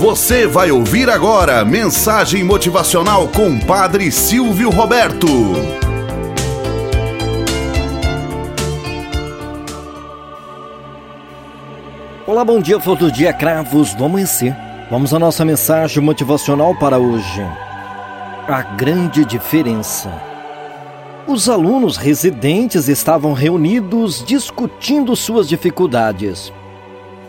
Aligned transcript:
Você 0.00 0.46
vai 0.46 0.70
ouvir 0.70 1.10
agora 1.10 1.62
mensagem 1.62 2.42
motivacional 2.42 3.28
com 3.28 3.60
Padre 3.60 4.10
Silvio 4.10 4.70
Roberto. 4.70 5.26
Olá, 12.26 12.42
bom 12.42 12.62
dia, 12.62 12.80
flor 12.80 12.96
do 12.96 13.12
dia, 13.12 13.30
cravos 13.34 13.92
do 13.92 14.06
amanhecer. 14.06 14.56
Vamos 14.90 15.12
à 15.12 15.18
nossa 15.18 15.44
mensagem 15.44 16.02
motivacional 16.02 16.74
para 16.74 16.98
hoje. 16.98 17.42
A 18.48 18.62
grande 18.62 19.22
diferença. 19.22 20.10
Os 21.26 21.46
alunos 21.46 21.98
residentes 21.98 22.88
estavam 22.88 23.34
reunidos 23.34 24.24
discutindo 24.24 25.14
suas 25.14 25.46
dificuldades. 25.46 26.50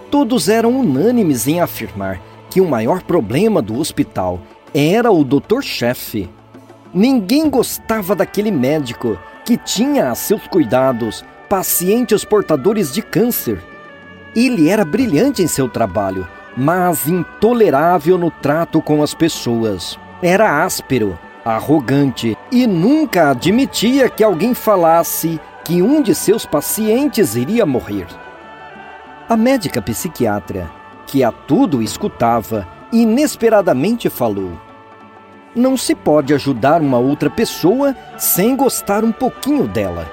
Todos 0.10 0.48
eram 0.48 0.80
unânimes 0.80 1.50
em 1.50 1.60
afirmar 1.60 2.31
que 2.52 2.62
o 2.62 2.68
maior 2.68 3.02
problema 3.02 3.62
do 3.62 3.80
hospital 3.80 4.42
era 4.76 5.10
o 5.10 5.24
doutor-chefe. 5.24 6.30
Ninguém 6.94 7.50
gostava 7.50 8.14
daquele 8.14 8.52
médico 8.52 9.18
que 9.46 9.58
tinha 9.58 10.12
a 10.12 10.16
seus 10.16 10.46
cuidados 10.48 11.24
pacientes 11.50 12.24
portadores 12.24 12.94
de 12.94 13.02
câncer. 13.02 13.62
Ele 14.36 14.70
era 14.70 14.86
brilhante 14.86 15.42
em 15.42 15.48
seu 15.48 15.68
trabalho, 15.68 16.28
mas 16.56 17.08
intolerável 17.08 18.18
no 18.18 18.30
trato 18.30 18.82
com 18.82 19.02
as 19.02 19.14
pessoas. 19.14 19.98
Era 20.22 20.64
áspero, 20.64 21.18
arrogante 21.44 22.38
e 22.52 22.68
nunca 22.68 23.32
admitia 23.32 24.10
que 24.10 24.24
alguém 24.24 24.54
falasse 24.54 25.40
que 25.64 25.82
um 25.82 26.02
de 26.02 26.14
seus 26.14 26.46
pacientes 26.46 27.36
iria 27.36 27.66
morrer. 27.66 28.08
A 29.28 29.38
médica 29.38 29.82
psiquiatra, 29.82 30.70
que 31.12 31.26
a 31.26 31.32
tudo 31.32 31.82
escutava, 31.82 32.66
inesperadamente 32.92 34.10
falou: 34.10 34.54
Não 35.54 35.76
se 35.76 35.94
pode 35.94 36.34
ajudar 36.34 36.82
uma 36.82 36.98
outra 36.98 37.30
pessoa 37.30 37.94
sem 38.18 38.56
gostar 38.56 39.04
um 39.04 39.12
pouquinho 39.12 39.68
dela. 39.68 40.10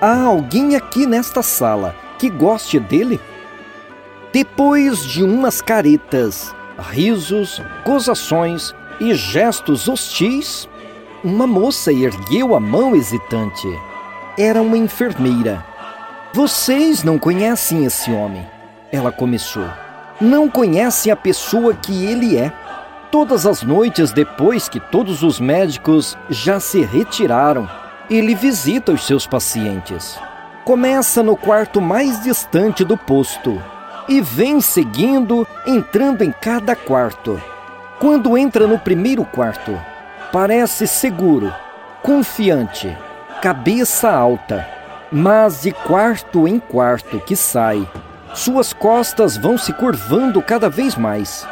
Há 0.00 0.24
alguém 0.24 0.76
aqui 0.76 1.06
nesta 1.06 1.42
sala 1.42 1.96
que 2.18 2.28
goste 2.28 2.78
dele? 2.78 3.18
Depois 4.30 5.06
de 5.06 5.24
umas 5.24 5.62
caretas, 5.62 6.54
risos, 6.90 7.62
gozações 7.86 8.74
e 9.00 9.14
gestos 9.14 9.88
hostis, 9.88 10.68
uma 11.22 11.46
moça 11.46 11.90
ergueu 11.90 12.54
a 12.54 12.60
mão 12.60 12.94
hesitante. 12.94 13.68
Era 14.36 14.60
uma 14.60 14.76
enfermeira. 14.76 15.64
Vocês 16.34 17.02
não 17.02 17.18
conhecem 17.18 17.86
esse 17.86 18.10
homem, 18.10 18.44
ela 18.92 19.10
começou. 19.10 19.83
Não 20.20 20.48
conhecem 20.48 21.10
a 21.10 21.16
pessoa 21.16 21.74
que 21.74 22.04
ele 22.04 22.36
é. 22.36 22.52
Todas 23.10 23.46
as 23.46 23.62
noites 23.62 24.12
depois 24.12 24.68
que 24.68 24.80
todos 24.80 25.22
os 25.22 25.38
médicos 25.38 26.16
já 26.28 26.58
se 26.58 26.82
retiraram, 26.82 27.68
ele 28.10 28.34
visita 28.34 28.92
os 28.92 29.06
seus 29.06 29.26
pacientes. 29.26 30.18
Começa 30.64 31.22
no 31.22 31.36
quarto 31.36 31.80
mais 31.80 32.22
distante 32.22 32.84
do 32.84 32.96
posto 32.96 33.62
e 34.08 34.20
vem 34.20 34.60
seguindo, 34.60 35.46
entrando 35.66 36.22
em 36.22 36.32
cada 36.32 36.74
quarto 36.74 37.40
quando 38.04 38.36
entra 38.36 38.66
no 38.66 38.78
primeiro 38.78 39.24
quarto, 39.24 39.80
parece 40.32 40.86
seguro, 40.86 41.50
confiante, 42.02 42.94
cabeça 43.40 44.10
alta, 44.10 44.68
mas 45.10 45.62
de 45.62 45.72
quarto 45.72 46.46
em 46.46 46.58
quarto 46.58 47.20
que 47.20 47.36
sai, 47.36 47.88
suas 48.34 48.72
costas 48.72 49.36
vão 49.36 49.56
se 49.56 49.72
curvando 49.72 50.42
cada 50.42 50.68
vez 50.68 50.96
mais. 50.96 51.46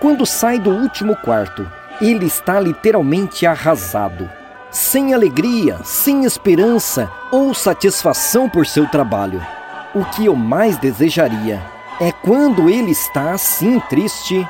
Quando 0.00 0.26
sai 0.26 0.58
do 0.58 0.70
último 0.70 1.14
quarto, 1.14 1.70
ele 2.00 2.26
está 2.26 2.58
literalmente 2.58 3.46
arrasado, 3.46 4.28
sem 4.70 5.14
alegria, 5.14 5.78
sem 5.84 6.24
esperança 6.24 7.10
ou 7.30 7.54
satisfação 7.54 8.48
por 8.48 8.66
seu 8.66 8.88
trabalho. 8.88 9.44
O 9.94 10.04
que 10.06 10.24
eu 10.24 10.34
mais 10.34 10.78
desejaria 10.78 11.62
é 12.00 12.10
quando 12.10 12.68
ele 12.70 12.90
está 12.90 13.32
assim 13.32 13.78
triste 13.88 14.48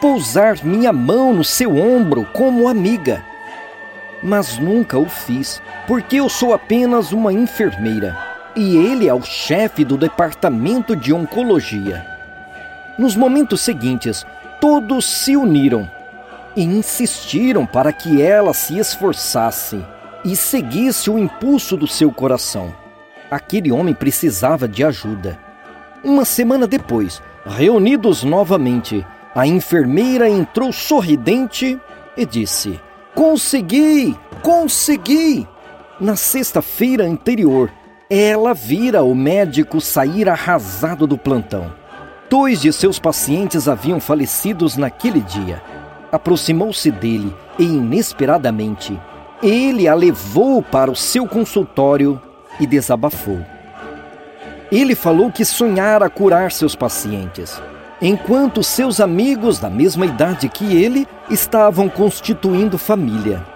pousar 0.00 0.62
minha 0.62 0.92
mão 0.92 1.32
no 1.32 1.42
seu 1.42 1.76
ombro 1.76 2.26
como 2.32 2.68
amiga. 2.68 3.24
Mas 4.22 4.58
nunca 4.58 4.98
o 4.98 5.08
fiz, 5.08 5.60
porque 5.86 6.16
eu 6.16 6.28
sou 6.28 6.52
apenas 6.52 7.10
uma 7.10 7.32
enfermeira 7.32 8.31
e 8.54 8.76
ele 8.76 9.08
é 9.08 9.14
o 9.14 9.22
chefe 9.22 9.84
do 9.84 9.96
departamento 9.96 10.94
de 10.94 11.12
oncologia. 11.12 12.06
Nos 12.98 13.16
momentos 13.16 13.60
seguintes, 13.60 14.26
todos 14.60 15.04
se 15.04 15.36
uniram 15.36 15.90
e 16.54 16.62
insistiram 16.62 17.64
para 17.64 17.92
que 17.92 18.20
ela 18.20 18.52
se 18.52 18.78
esforçasse 18.78 19.82
e 20.24 20.36
seguisse 20.36 21.10
o 21.10 21.18
impulso 21.18 21.76
do 21.76 21.86
seu 21.86 22.12
coração. 22.12 22.74
Aquele 23.30 23.72
homem 23.72 23.94
precisava 23.94 24.68
de 24.68 24.84
ajuda. 24.84 25.38
Uma 26.04 26.24
semana 26.24 26.66
depois, 26.66 27.22
reunidos 27.46 28.22
novamente, 28.22 29.06
a 29.34 29.46
enfermeira 29.46 30.28
entrou 30.28 30.70
sorridente 30.72 31.80
e 32.16 32.26
disse: 32.26 32.78
Consegui! 33.14 34.16
Consegui! 34.42 35.48
Na 35.98 36.16
sexta-feira 36.16 37.04
anterior, 37.04 37.70
ela 38.14 38.52
vira 38.52 39.02
o 39.02 39.14
médico 39.14 39.80
sair 39.80 40.28
arrasado 40.28 41.06
do 41.06 41.16
plantão. 41.16 41.72
Dois 42.28 42.60
de 42.60 42.70
seus 42.70 42.98
pacientes 42.98 43.66
haviam 43.66 43.98
falecidos 43.98 44.76
naquele 44.76 45.20
dia. 45.20 45.62
Aproximou-se 46.12 46.90
dele 46.90 47.34
e, 47.58 47.64
inesperadamente, 47.64 49.00
ele 49.42 49.88
a 49.88 49.94
levou 49.94 50.62
para 50.62 50.90
o 50.90 50.96
seu 50.96 51.26
consultório 51.26 52.20
e 52.60 52.66
desabafou. 52.66 53.40
Ele 54.70 54.94
falou 54.94 55.32
que 55.32 55.42
sonhara 55.42 56.10
curar 56.10 56.52
seus 56.52 56.76
pacientes 56.76 57.62
enquanto 58.02 58.62
seus 58.62 59.00
amigos 59.00 59.58
da 59.58 59.70
mesma 59.70 60.04
idade 60.04 60.50
que 60.50 60.76
ele 60.76 61.08
estavam 61.30 61.88
constituindo 61.88 62.76
família. 62.76 63.51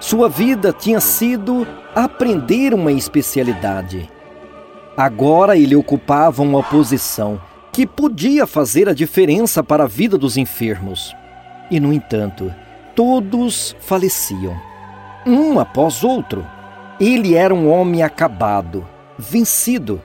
Sua 0.00 0.28
vida 0.28 0.72
tinha 0.72 1.00
sido 1.00 1.66
aprender 1.94 2.72
uma 2.72 2.92
especialidade. 2.92 4.08
Agora 4.96 5.56
ele 5.56 5.74
ocupava 5.74 6.40
uma 6.40 6.62
posição 6.62 7.40
que 7.72 7.84
podia 7.86 8.46
fazer 8.46 8.88
a 8.88 8.94
diferença 8.94 9.62
para 9.62 9.84
a 9.84 9.88
vida 9.88 10.16
dos 10.16 10.36
enfermos. 10.36 11.14
E, 11.68 11.80
no 11.80 11.92
entanto, 11.92 12.54
todos 12.94 13.76
faleciam, 13.80 14.56
um 15.26 15.58
após 15.58 16.04
outro. 16.04 16.46
Ele 17.00 17.34
era 17.34 17.54
um 17.54 17.68
homem 17.68 18.02
acabado, 18.02 18.86
vencido. 19.18 20.00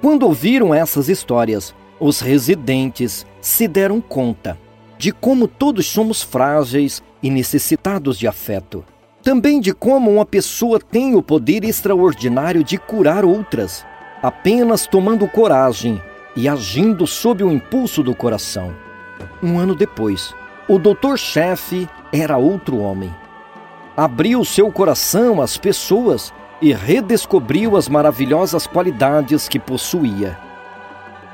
Quando 0.00 0.22
ouviram 0.22 0.72
essas 0.72 1.08
histórias, 1.08 1.74
os 1.98 2.20
residentes 2.20 3.26
se 3.40 3.66
deram 3.66 4.00
conta 4.00 4.56
de 4.96 5.12
como 5.12 5.48
todos 5.48 5.86
somos 5.86 6.22
frágeis 6.22 7.02
e 7.22 7.28
necessitados 7.28 8.18
de 8.18 8.26
afeto. 8.26 8.84
Também 9.22 9.60
de 9.60 9.72
como 9.72 10.10
uma 10.10 10.24
pessoa 10.24 10.80
tem 10.80 11.14
o 11.14 11.22
poder 11.22 11.64
extraordinário 11.64 12.64
de 12.64 12.78
curar 12.78 13.24
outras, 13.24 13.84
apenas 14.22 14.86
tomando 14.86 15.28
coragem 15.28 16.00
e 16.34 16.48
agindo 16.48 17.06
sob 17.06 17.44
o 17.44 17.52
impulso 17.52 18.02
do 18.02 18.14
coração. 18.14 18.74
Um 19.42 19.58
ano 19.58 19.74
depois, 19.74 20.34
o 20.68 20.78
doutor-chefe 20.78 21.88
era 22.12 22.38
outro 22.38 22.78
homem. 22.78 23.14
Abriu 23.96 24.44
seu 24.44 24.70
coração 24.72 25.42
às 25.42 25.56
pessoas 25.56 26.32
e 26.62 26.72
redescobriu 26.72 27.76
as 27.76 27.88
maravilhosas 27.88 28.66
qualidades 28.66 29.48
que 29.48 29.58
possuía 29.58 30.38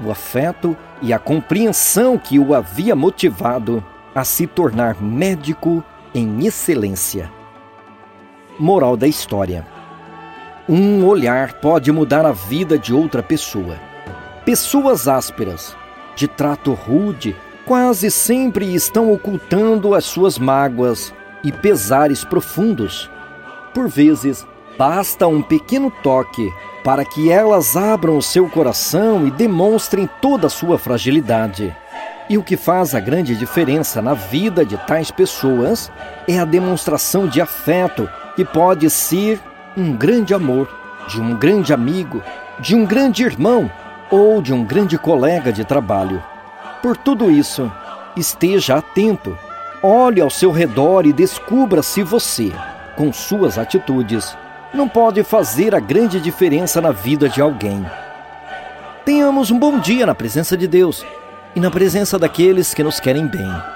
o 0.05 0.11
afeto 0.11 0.77
e 1.01 1.13
a 1.13 1.19
compreensão 1.19 2.19
que 2.19 2.39
o 2.39 2.55
havia 2.55 2.95
motivado 2.95 3.85
a 4.15 4.25
se 4.25 4.47
tornar 4.47 5.01
médico 5.03 5.83
em 6.15 6.47
excelência. 6.47 7.31
Moral 8.59 8.97
da 8.97 9.07
história: 9.07 9.67
Um 10.67 11.05
olhar 11.05 11.55
pode 11.55 11.93
mudar 11.93 12.25
a 12.25 12.33
vida 12.33 12.79
de 12.79 12.95
outra 12.95 13.23
pessoa. 13.23 13.77
Pessoas 14.47 15.07
ásperas, 15.07 15.77
de 16.15 16.27
trato 16.27 16.73
rude, 16.73 17.37
quase 17.67 18.11
sempre 18.11 18.75
estão 18.75 19.13
ocultando 19.13 19.95
as 19.95 20.05
suas 20.05 20.39
mágoas 20.39 21.13
e 21.45 21.53
pesares 21.53 22.25
profundos. 22.25 23.11
Por 23.75 23.89
vezes, 23.89 24.47
basta 24.79 25.27
um 25.27 25.43
pequeno 25.43 25.93
toque 26.03 26.51
para 26.83 27.05
que 27.05 27.31
elas 27.31 27.77
abram 27.77 28.17
o 28.17 28.23
seu 28.23 28.49
coração 28.49 29.27
e 29.27 29.31
demonstrem 29.31 30.09
toda 30.23 30.47
a 30.47 30.51
sua 30.51 30.79
fragilidade. 30.79 31.77
E 32.31 32.39
o 32.39 32.43
que 32.43 32.57
faz 32.57 32.95
a 32.95 33.01
grande 33.01 33.37
diferença 33.37 34.01
na 34.01 34.15
vida 34.15 34.65
de 34.65 34.79
tais 34.79 35.11
pessoas 35.11 35.93
é 36.27 36.39
a 36.39 36.45
demonstração 36.45 37.29
de 37.29 37.41
afeto, 37.41 38.09
que 38.37 38.45
pode 38.45 38.89
ser 38.89 39.41
um 39.77 39.93
grande 39.93 40.33
amor, 40.33 40.69
de 41.09 41.21
um 41.21 41.35
grande 41.35 41.73
amigo, 41.73 42.23
de 42.61 42.77
um 42.77 42.87
grande 42.87 43.25
irmão 43.25 43.69
ou 44.11 44.41
de 44.41 44.53
um 44.53 44.63
grande 44.63 44.97
colega 44.97 45.53
de 45.53 45.65
trabalho. 45.65 46.23
Por 46.81 46.97
tudo 46.97 47.31
isso, 47.31 47.71
Esteja 48.17 48.77
atento, 48.77 49.37
olhe 49.83 50.23
ao 50.23 50.31
seu 50.31 50.51
redor 50.51 51.05
e 51.05 51.13
descubra 51.13 51.83
se 51.83 52.03
você, 52.03 52.51
com 52.97 53.13
suas 53.13 53.59
atitudes, 53.59 54.35
não 54.73 54.89
pode 54.89 55.23
fazer 55.23 55.75
a 55.75 55.81
grande 55.81 56.19
diferença 56.19 56.81
na 56.81 56.93
vida 56.93 57.29
de 57.29 57.43
alguém. 57.43 57.85
Tenhamos 59.05 59.51
um 59.51 59.59
bom 59.59 59.79
dia 59.79 60.07
na 60.07 60.15
presença 60.15 60.57
de 60.57 60.67
Deus 60.67 61.05
e 61.55 61.61
na 61.61 61.71
presença 61.71 62.19
daqueles 62.19 62.73
que 62.73 62.83
nos 62.83 62.99
querem 62.99 63.27
bem. 63.27 63.76